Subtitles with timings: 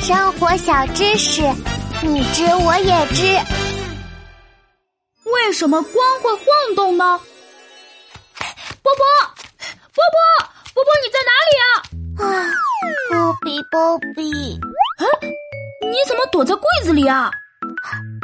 [0.00, 1.42] 生活小知识，
[2.02, 3.22] 你知我也知。
[5.30, 7.20] 为什么光会晃动呢？
[8.82, 9.04] 波波，
[9.92, 11.72] 波波，波波，你在哪里啊？
[12.24, 12.24] 啊，
[13.10, 14.58] 波比，波比，
[14.96, 15.04] 啊，
[15.82, 17.30] 你怎么躲在柜子里啊？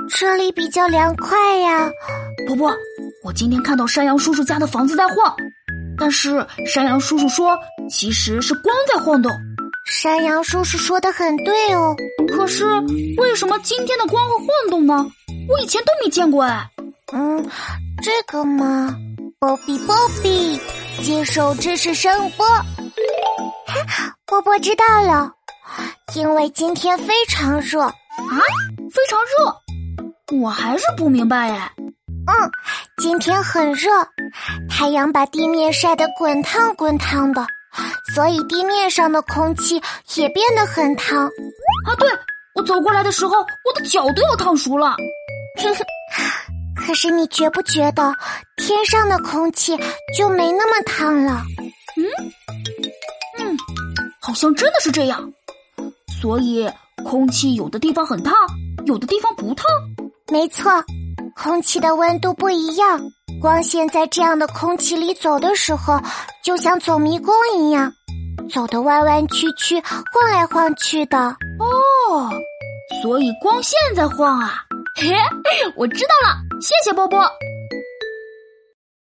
[0.08, 1.90] 这里比较凉快呀。
[2.46, 2.74] 波波，
[3.22, 5.36] 我今天看到山羊叔叔家的房子在晃，
[5.98, 7.58] 但是山羊叔叔说
[7.90, 9.30] 其实是光在晃动。
[9.86, 11.94] 山羊叔叔说的很对哦，
[12.28, 12.66] 可是
[13.18, 15.06] 为什么今天的光会晃动呢？
[15.48, 16.68] 我以前都没见过哎。
[17.12, 17.48] 嗯，
[18.02, 18.92] 这个嘛，
[19.38, 20.60] 波比波比，
[21.02, 22.44] 接受知识声波。
[24.26, 25.32] 波波知道了，
[26.14, 27.94] 因为今天非常热啊，
[28.90, 31.72] 非常热，我还是不明白哎。
[31.78, 32.50] 嗯，
[32.98, 33.88] 今天很热，
[34.68, 37.46] 太阳把地面晒得滚烫滚烫的。
[38.14, 39.80] 所以地面上的空气
[40.14, 41.94] 也变得很烫啊！
[41.98, 42.08] 对
[42.54, 44.96] 我走过来的时候，我的脚都要烫熟了。
[46.76, 48.14] 可是你觉不觉得
[48.56, 49.76] 天上的空气
[50.16, 51.42] 就没那么烫了？
[51.96, 52.04] 嗯
[53.38, 53.56] 嗯，
[54.20, 55.32] 好像真的是这样。
[56.20, 56.70] 所以
[57.04, 58.34] 空气有的地方很烫，
[58.86, 59.66] 有的地方不烫。
[60.30, 60.70] 没错，
[61.34, 63.00] 空气的温度不一样。
[63.40, 66.00] 光线在这样的空气里走的时候，
[66.42, 67.92] 就像走迷宫一样，
[68.52, 69.80] 走得弯弯曲曲、
[70.12, 71.18] 晃来晃去的。
[71.58, 72.30] 哦，
[73.02, 74.54] 所以光线在晃啊！
[74.96, 75.14] 嘿，
[75.76, 77.20] 我知道了，谢谢波波。